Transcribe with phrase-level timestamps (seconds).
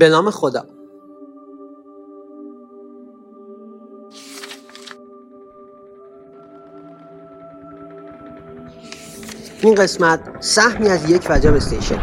[0.00, 0.64] به نام خدا.
[9.62, 12.00] این قسمت سهمی از یک وجب استیشن.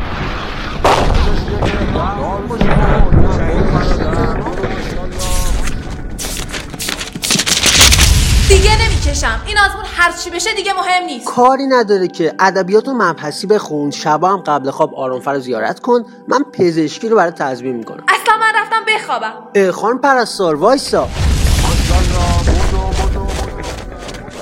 [9.08, 11.26] دیگه نمی‌کشم این آزمون هر چی بشه دیگه مهم نیست.
[11.26, 16.06] کاری نداره که ادبیات و مبحثی بخون شبا هم قبل خواب آرامفر رو زیارت کن.
[16.28, 18.04] من پزشکی رو برای تضمین می‌کنم.
[18.08, 19.34] اصلا من رفتم بخوابم.
[19.56, 21.08] اه، خانم پرستار وایسا.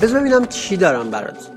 [0.02, 1.48] بذار ببینم چی دارم برات.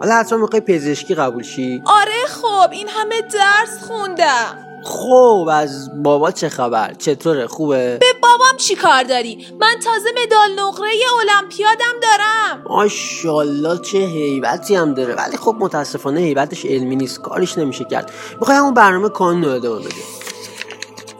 [0.00, 4.65] حالا حتما می‌خوای پزشکی قبول شی؟ آره خب این همه درس خوندم.
[4.86, 10.66] خب از بابا چه خبر؟ چطوره؟ خوبه؟ به بابام چی کار داری؟ من تازه مدال
[10.66, 10.88] نقره
[11.20, 12.62] المپیادم دارم.
[12.70, 15.14] ماشاءالله چه هیبتی هم داره.
[15.14, 17.22] ولی خب متاسفانه هیبتش علمی نیست.
[17.22, 18.12] کارش نمیشه کرد.
[18.40, 19.94] می‌خوای همون برنامه کانون رو ادامه بده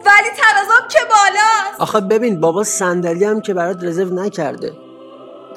[0.05, 1.81] ولی ترازم که بالاست.
[1.81, 4.73] آخه ببین بابا صندلی هم که برات رزرو نکرده.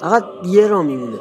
[0.00, 1.19] فقط یه را میمونه.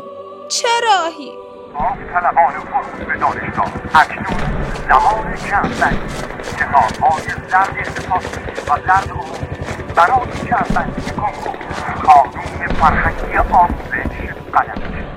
[0.48, 1.32] چه راهی؟
[1.78, 4.40] طلبان فرود به دانشگاه اکنون
[4.88, 6.14] زمان کمبندی
[6.58, 9.48] کتابهای زرد اختصاصی و زرد عمومی
[9.96, 11.58] برای کمبندی کنکور
[12.04, 15.09] قانون فرهنگی آموزش قلم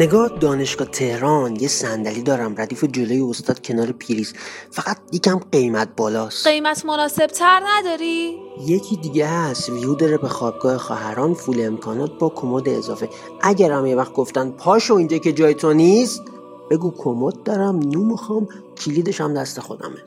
[0.00, 4.32] نگاه دانشگاه تهران یه صندلی دارم ردیف جلوی استاد کنار پریز
[4.70, 6.46] فقط یکم قیمت بالاست.
[6.46, 12.28] قیمت مناسب تر نداری؟ یکی دیگه هست ویو داره به خوابگاه خواهران فول امکانات با
[12.28, 13.08] کمد اضافه.
[13.42, 16.22] اگر هم یه وقت گفتن پاشو اینجا که جای تو نیست
[16.70, 18.48] بگو کمد دارم نو می‌خوام
[18.84, 19.98] کلیدش هم دست خودمه.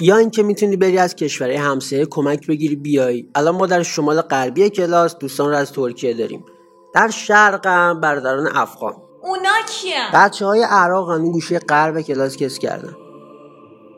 [0.00, 3.26] یا اینکه می‌تونی بری از کشورهای همسایه کمک بگیری بیای.
[3.34, 6.44] الان ما در شمال غربی کلاس دوستان رو از ترکیه داریم.
[6.92, 8.94] در شرقم برادران افغان.
[9.22, 12.96] اونا کیم؟ بچه های عراق اون گوشه غرب کلاس کس کردن.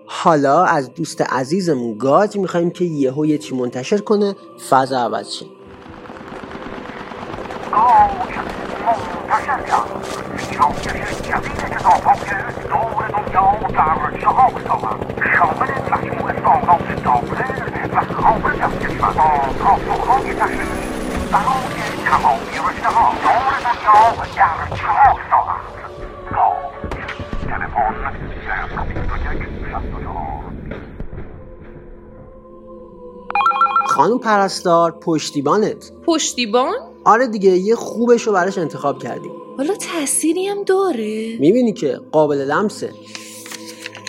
[0.07, 4.37] حالا از دوست عزیزمون گاج می‌خوایم که یهو یه چی منتشر کنه
[4.71, 5.47] فضا عوض شه.
[7.71, 8.21] گاج
[9.29, 9.61] منتشر
[11.23, 12.21] کرد کتابهای
[12.69, 14.51] دور دنیا در چهار
[23.91, 23.97] یک
[33.87, 35.93] خانم پرستار پشتیبانت.
[36.07, 36.75] پشتیبان؟
[37.05, 41.37] آره دیگه یه خوبش رو براش انتخاب کردیم حالا تأثیری هم داره.
[41.41, 42.93] می‌بینی که قابل لمسه.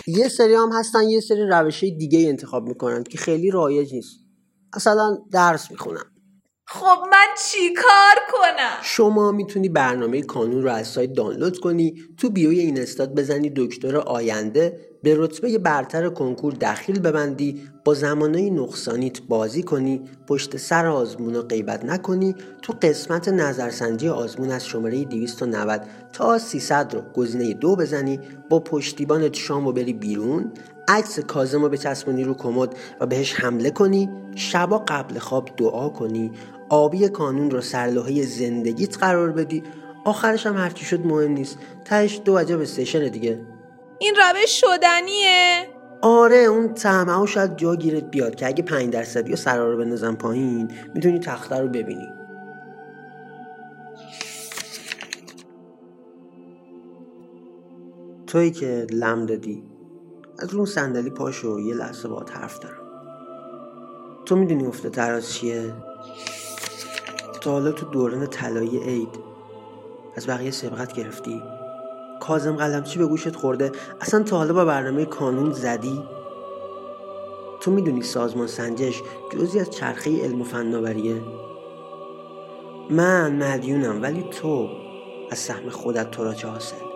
[0.06, 4.20] یه سری هم هستن یه سری روشه دیگه انتخاب می‌کنن که خیلی رایج نیست.
[4.76, 6.04] مثلا درس می‌خونن
[6.74, 12.30] خب من چی کار کنم؟ شما می‌تونی برنامه کانون رو از سایت دانلود کنی تو
[12.30, 19.22] بیوی این استاد بزنی دکتر آینده به رتبه برتر کنکور دخیل ببندی با زمانه نقصانیت
[19.22, 25.80] بازی کنی پشت سر آزمون رو غیبت نکنی تو قسمت نظرسنجی آزمون از شماره 290
[26.12, 30.52] تا 300 رو گزینه دو بزنی با پشتیبانت شام و بری بیرون
[30.92, 36.32] عکس کازم رو بچسبونی رو کمد و بهش حمله کنی شبا قبل خواب دعا کنی
[36.68, 39.62] آبی کانون رو سرلوحه زندگیت قرار بدی.
[40.04, 41.58] آخرش هم هرچی شد مهم نیست.
[41.84, 43.40] تهش دو عجب استیشن دیگه.
[43.98, 45.66] این روش شدنیه؟
[46.02, 49.78] آره اون طمع ها شاید جا گیرت بیاد که اگه پنج درصدی یا سرا رو
[49.78, 52.08] بندازن پایین می‌تونی تخته رو ببینی.
[58.26, 59.71] تویی که لم دادی.
[60.42, 62.82] از اون صندلی پاشو یه لحظه باهات حرف دارم.
[64.24, 65.74] تو می‌دونی افته تراز چیه؟
[67.40, 69.18] تا حالا تو دوران طلایی عید
[70.16, 71.42] از بقیه سبقت گرفتی.
[72.20, 76.02] کازم قلمچی به گوشت خورده؟ اصلا تا حالا با برنامه کانون زدی؟
[77.60, 81.22] تو می‌دونی سازمان سنجش جزی از چرخه علم و فناوریه؟
[82.90, 84.68] من مدیونم ولی تو
[85.30, 86.91] از سهم خودت تو را چه حاصل؟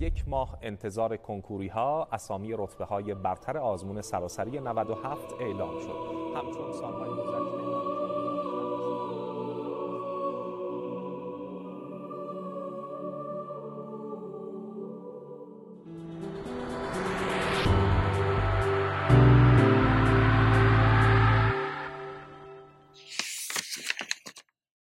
[0.00, 6.36] یک ماه انتظار کنکوری ها اسامی رتبه های برتر آزمون سراسری 97 اعلام شد.
[6.36, 7.67] همچون سالهای گذشته.